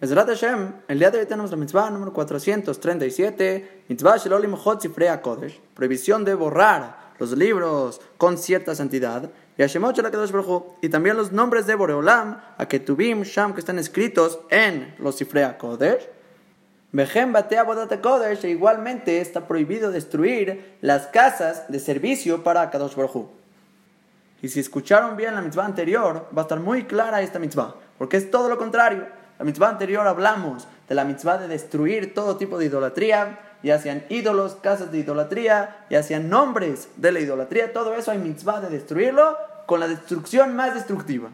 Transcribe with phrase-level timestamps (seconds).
[0.00, 4.82] Ezrat Hashem, el día de hoy tenemos la mitzvah número 437, mitzvah shelolim hot
[5.22, 9.96] kodesh, prohibición de borrar los libros con cierta santidad, y Hashemot
[10.82, 16.08] y también los nombres de Boreolam, a Sham, que están escritos en los Sifrea Kodesh,
[16.90, 17.64] Behem Batea
[18.02, 23.28] Kodesh, e igualmente está prohibido destruir las casas de servicio para Kadosh Baruj
[24.42, 28.16] Y si escucharon bien la mitzvah anterior, va a estar muy clara esta mitzvah, porque
[28.16, 29.23] es todo lo contrario.
[29.38, 34.04] La mitzvah anterior hablamos de la mitzvah de destruir todo tipo de idolatría, ya sean
[34.08, 38.68] ídolos, casas de idolatría, ya sean nombres de la idolatría, todo eso hay mitzvah de
[38.68, 41.30] destruirlo con la destrucción más destructiva.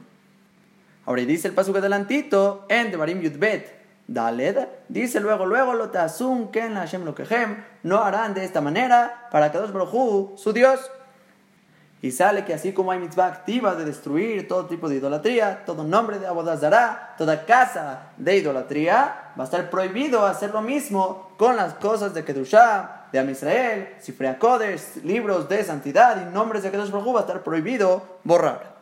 [1.05, 6.75] Ahora dice el paso adelantito en Devarim Yudbet, Daled, dice luego, luego, lo que en
[6.75, 10.81] la Hashem lo quejem, no harán de esta manera para que dos Brojú, su Dios.
[12.03, 15.85] Y sale que así como hay mitzvah activa de destruir todo tipo de idolatría, todo
[15.85, 21.57] nombre de Abodazará, toda casa de idolatría, va a estar prohibido hacer lo mismo con
[21.57, 23.97] las cosas de Kedushá, de Am Israel,
[24.39, 28.77] Kodesh, libros de santidad y nombres de Kedosh Baruj va a estar prohibido borrar.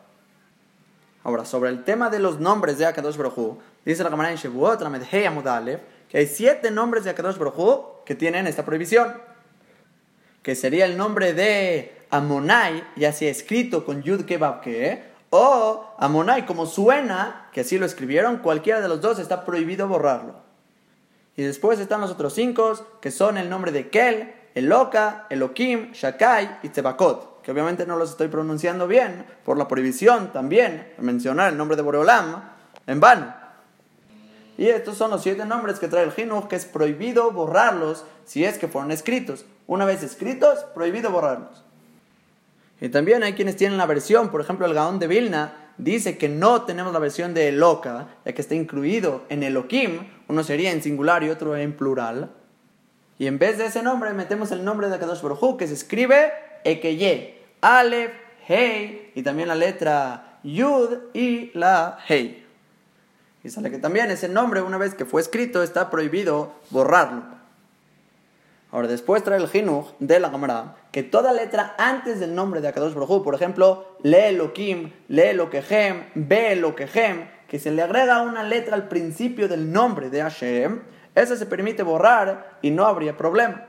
[1.24, 4.80] Ahora, sobre el tema de los nombres de Akadosh Baruj dice la Gemara en Shevuot,
[4.80, 9.12] la Medhei Amudalev, que hay siete nombres de Akadosh Baruj que tienen esta prohibición.
[10.42, 16.46] Que sería el nombre de Amonai, ya sea escrito con Yud Kebab que, o Amonai
[16.46, 20.34] como suena, que así lo escribieron, cualquiera de los dos está prohibido borrarlo.
[21.36, 26.58] Y después están los otros cinco, que son el nombre de Kel, Eloka, Elokim, Shakai
[26.64, 31.52] y Tzebakot, que obviamente no los estoy pronunciando bien por la prohibición también de mencionar
[31.52, 32.42] el nombre de Boreolam
[32.86, 33.34] en vano.
[34.56, 38.44] Y estos son los siete nombres que trae el Jinuj, que es prohibido borrarlos si
[38.44, 39.44] es que fueron escritos.
[39.68, 41.62] Una vez escritos, prohibido borrarlos.
[42.80, 46.28] Y también hay quienes tienen la versión, por ejemplo, el Gaón de Vilna dice que
[46.28, 50.82] no tenemos la versión de Eloka, ya que está incluido en Elohim, uno sería en
[50.82, 52.30] singular y otro en plural.
[53.18, 56.32] Y en vez de ese nombre metemos el nombre de Akadosh Baruj que se escribe
[56.64, 58.12] Ekeye, Aleph,
[58.46, 62.44] Hei, y también la letra Yud y la Hei.
[63.42, 67.37] Y sale que también ese nombre, una vez que fue escrito, está prohibido borrarlo.
[68.70, 72.68] Ahora, después trae el Jinuj de la Gemara que toda letra antes del nombre de
[72.68, 78.42] Akadosh Baruj por ejemplo, le Elohim, le Elokehem, be Elokehem, que se le agrega una
[78.42, 80.82] letra al principio del nombre de Hashem,
[81.14, 83.64] esa se permite borrar y no habría problema.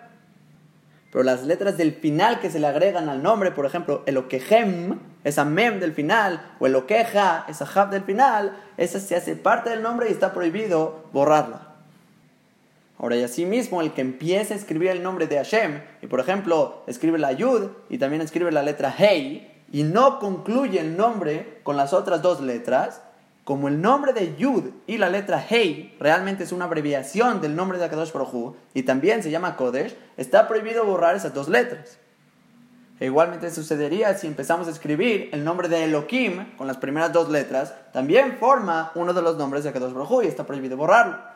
[1.11, 5.45] Pero las letras del final que se le agregan al nombre, por ejemplo, Elokehem, esa
[5.45, 10.09] mem del final, o Elokeja, esa hab del final, esa se hace parte del nombre
[10.09, 11.68] y está prohibido borrarla.
[12.99, 16.83] Ahora, y asimismo, el que empieza a escribir el nombre de Hashem, y por ejemplo,
[16.85, 21.77] escribe la Yud y también escribe la letra Hey, y no concluye el nombre con
[21.77, 23.01] las otras dos letras,
[23.45, 27.79] como el nombre de Yud y la letra Hey realmente es una abreviación del nombre
[27.79, 31.97] de Akadosh Baruj y también se llama Kodesh, está prohibido borrar esas dos letras.
[32.99, 37.29] E igualmente sucedería si empezamos a escribir el nombre de Elohim con las primeras dos
[37.29, 41.28] letras, también forma uno de los nombres de Akadosh Baruj y está prohibido borrarlo.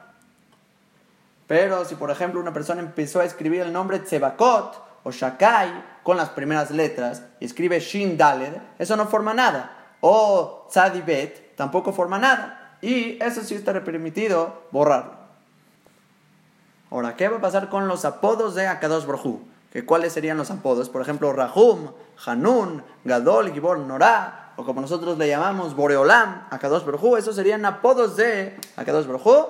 [1.53, 6.17] Pero si por ejemplo una persona empezó a escribir el nombre Tsebakot o Shakai con
[6.17, 9.97] las primeras letras y escribe Shin Daled, eso no forma nada.
[10.01, 12.79] O Tzadibet tampoco forma nada.
[12.81, 15.13] Y eso sí está permitido borrarlo.
[16.89, 19.41] Ahora, ¿qué va a pasar con los apodos de Akadosh Brohu?
[19.71, 20.89] ¿Que ¿Cuáles serían los apodos?
[20.89, 21.91] Por ejemplo, Rahum,
[22.25, 28.15] Hanun, Gadol, Gibor, Norah, o como nosotros le llamamos Boreolam, Akadosh Brohu, esos serían apodos
[28.15, 29.49] de Akadosh Brohu.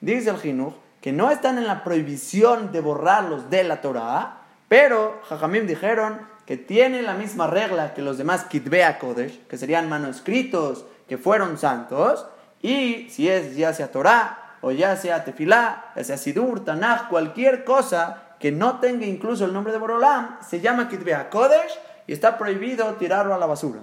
[0.00, 4.38] Dice el Jinuj que no están en la prohibición de borrarlos de la Torah,
[4.68, 9.90] pero Jajamim dijeron que tienen la misma regla que los demás Kitbea Kodesh, que serían
[9.90, 12.24] manuscritos que fueron santos,
[12.62, 17.64] y si es ya sea Torah, o ya sea Tefilá, ya sea Sidur, Tanaj, cualquier
[17.64, 22.38] cosa que no tenga incluso el nombre de Borolam, se llama Kitbea Kodesh y está
[22.38, 23.80] prohibido tirarlo a la basura.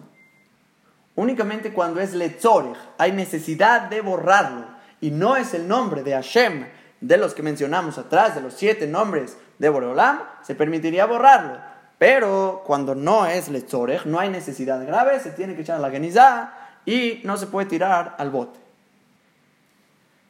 [1.14, 4.66] Únicamente cuando es Letzorech hay necesidad de borrarlo
[5.00, 8.88] y no es el nombre de Hashem de los que mencionamos atrás, de los siete
[8.88, 11.58] nombres de Boreolam, se permitiría borrarlo.
[11.98, 15.92] Pero cuando no es Letzorech, no hay necesidad grave, se tiene que echar a la
[15.92, 16.54] genizá
[16.86, 18.60] y no se puede tirar al bote.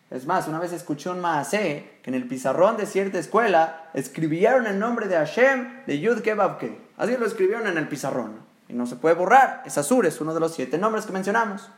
[0.10, 4.68] Es más, una vez escuché un maasé que en el pizarrón de cierta escuela escribieron
[4.68, 6.78] el nombre de Hashem de Yud Kebabke.
[6.98, 8.40] Así lo escribieron en el pizarrón.
[8.68, 9.64] Y no se puede borrar.
[9.66, 11.70] Es Azur, es uno de los siete nombres que mencionamos.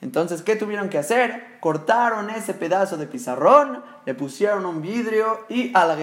[0.00, 1.58] Entonces, ¿qué tuvieron que hacer?
[1.60, 5.96] Cortaron ese pedazo de pizarrón, le pusieron un vidrio y a.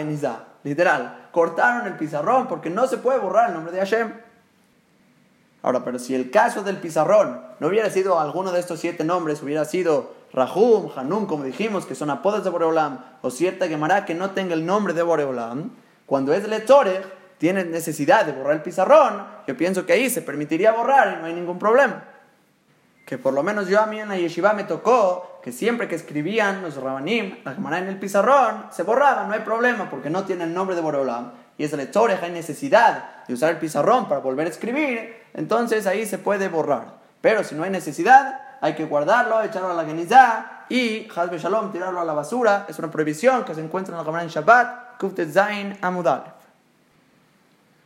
[0.63, 4.13] Literal, cortaron el pizarrón porque no se puede borrar el nombre de Hashem.
[5.62, 9.42] Ahora, pero si el caso del pizarrón no hubiera sido alguno de estos siete nombres,
[9.42, 14.16] hubiera sido Rahum, Hanum, como dijimos, que son apodos de Boreolam, o cierta Gemara que
[14.16, 15.72] no tenga el nombre de Boreolam,
[16.06, 17.06] cuando es Letorech,
[17.38, 21.28] tiene necesidad de borrar el pizarrón, yo pienso que ahí se permitiría borrar y no
[21.28, 22.04] hay ningún problema.
[23.05, 25.95] Que por lo menos yo a mí en la yeshiva me tocó que siempre que
[25.95, 30.23] escribían los rabanim, la Gemara en el pizarrón, se borraba, no hay problema, porque no
[30.23, 34.21] tiene el nombre de Boreolam, y es Letorech, hay necesidad de usar el pizarrón para
[34.21, 37.03] volver a escribir, entonces ahí se puede borrar.
[37.19, 41.71] Pero si no hay necesidad, hay que guardarlo, echarlo a la genizá y Hazbe Shalom,
[41.71, 42.65] tirarlo a la basura.
[42.69, 46.23] Es una prohibición que se encuentra en la Gemara en Shabbat, Kuftet Zain Amudal.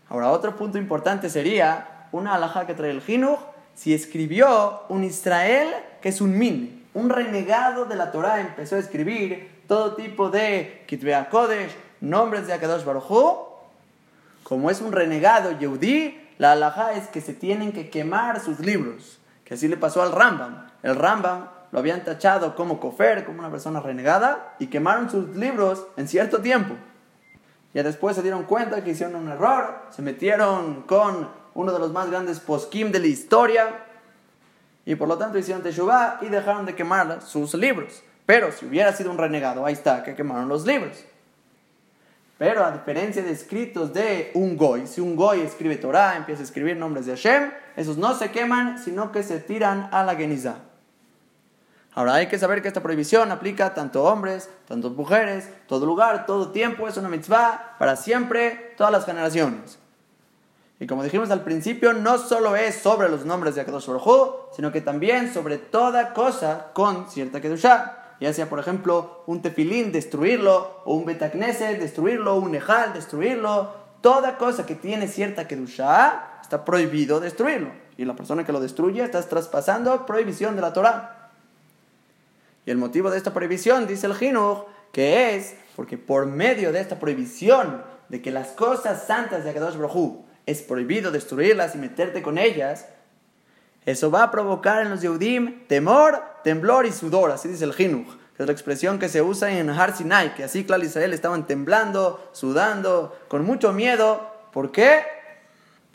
[0.09, 3.39] Ahora, otro punto importante sería una alhaja que trae el Jinuj,
[3.77, 5.69] si escribió un Israel
[6.01, 10.83] que es un min, un renegado de la Torah, empezó a escribir todo tipo de
[10.87, 11.71] Kitvea Kodesh,
[12.01, 13.45] nombres de Akadosh Baruj
[14.43, 19.19] como es un renegado Yehudi, la alhaja es que se tienen que quemar sus libros
[19.47, 20.67] que así le pasó al Rambam.
[20.83, 25.87] El Rambam lo habían tachado como cofer, como una persona renegada, y quemaron sus libros
[25.95, 26.75] en cierto tiempo.
[27.73, 31.91] Ya después se dieron cuenta que hicieron un error, se metieron con uno de los
[31.91, 33.83] más grandes poskim de la historia,
[34.85, 38.03] y por lo tanto hicieron teshuvah y dejaron de quemar sus libros.
[38.27, 41.03] Pero si hubiera sido un renegado, ahí está, que quemaron los libros.
[42.37, 46.45] Pero a diferencia de escritos de un goy, si un goy escribe Torah, empieza a
[46.45, 50.57] escribir nombres de Hashem, esos no se queman, sino que se tiran a la geniza.
[51.95, 56.51] Ahora hay que saber que esta prohibición aplica tanto hombres, tanto mujeres, todo lugar, todo
[56.51, 59.79] tiempo, es una mitzvah para siempre, todas las generaciones.
[60.79, 64.71] Y como dijimos al principio, no solo es sobre los nombres de Akadosh Baruj sino
[64.71, 70.81] que también sobre toda cosa con cierta Kedushah ya sea por ejemplo un tefilín, destruirlo,
[70.85, 77.19] o un betacneset, destruirlo, un ejal, destruirlo, toda cosa que tiene cierta kedusha, está prohibido
[77.19, 77.71] destruirlo.
[77.97, 81.31] Y la persona que lo destruye está traspasando prohibición de la Torah.
[82.65, 86.79] Y el motivo de esta prohibición, dice el Jinuj, que es porque por medio de
[86.79, 92.23] esta prohibición de que las cosas santas de Akadosh Brojú es prohibido destruirlas y meterte
[92.23, 92.87] con ellas,
[93.85, 98.07] eso va a provocar en los Yehudim temor, temblor y sudor, así dice el Jinuj,
[98.35, 101.45] que es la expresión que se usa en Har Sinai, que así claro Israel estaban
[101.47, 104.29] temblando, sudando, con mucho miedo.
[104.51, 105.03] ¿Por qué?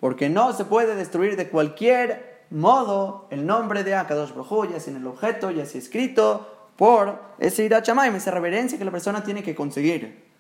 [0.00, 4.92] Porque no se puede destruir de cualquier modo el nombre de Akadosh Baruj ya sea
[4.92, 9.42] en el objeto, ya sea escrito, por ese irachamaim, esa reverencia que la persona tiene
[9.42, 10.31] que conseguir.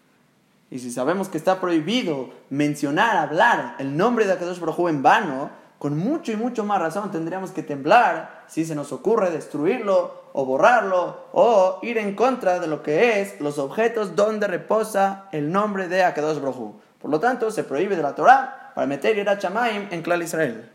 [0.72, 5.50] Y si sabemos que está prohibido mencionar, hablar el nombre de Akadosh Baruj en vano,
[5.78, 10.46] con mucho y mucho más razón tendríamos que temblar si se nos ocurre destruirlo o
[10.46, 15.88] borrarlo o ir en contra de lo que es los objetos donde reposa el nombre
[15.88, 16.80] de Akadosh Brohu.
[16.98, 20.71] Por lo tanto, se prohíbe de la Torah para meter Yerachamaim en Clal Israel.